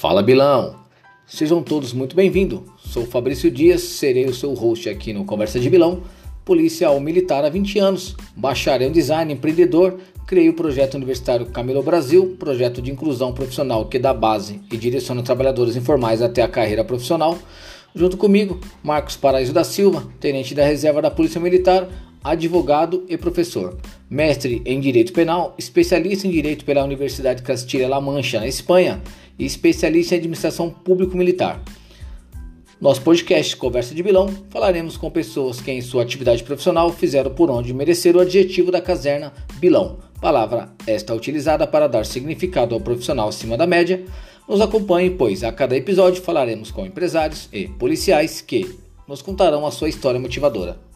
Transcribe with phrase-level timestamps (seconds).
[0.00, 0.76] Fala Bilão!
[1.26, 2.60] Sejam todos muito bem-vindos.
[2.78, 6.00] Sou Fabrício Dias, serei o seu host aqui no Conversa de Bilão,
[6.42, 12.34] policial militar há 20 anos, bacharel em design, empreendedor, criei o projeto universitário Camilo Brasil,
[12.38, 17.36] projeto de inclusão profissional que dá base e direciona trabalhadores informais até a carreira profissional.
[17.94, 21.86] Junto comigo, Marcos Paraíso da Silva, tenente da reserva da Polícia Militar,
[22.22, 23.78] advogado e professor,
[24.08, 29.00] mestre em Direito Penal, especialista em Direito pela Universidade Castilla-La Mancha, na Espanha,
[29.38, 31.62] e especialista em Administração Público-Militar.
[32.80, 37.50] Nosso podcast Conversa de Bilão falaremos com pessoas que em sua atividade profissional fizeram por
[37.50, 43.28] onde merecer o adjetivo da caserna Bilão, palavra esta utilizada para dar significado ao profissional
[43.28, 44.02] acima da média.
[44.48, 49.70] Nos acompanhe, pois a cada episódio falaremos com empresários e policiais que nos contarão a
[49.70, 50.89] sua história motivadora.